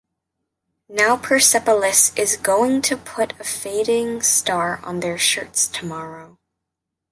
now 0.89 1.15
Persepolis 1.15 2.11
is 2.17 2.35
going 2.35 2.81
to 2.81 2.97
put 2.97 3.39
a 3.39 3.43
fading 3.43 4.19
star 4.23 4.79
on 4.83 4.99
their 4.99 5.19
shirts 5.19 5.67
tomorrow 5.67 6.39